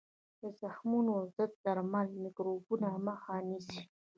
[0.41, 3.81] د زخمونو ضد درمل د میکروبونو مخه نیسي.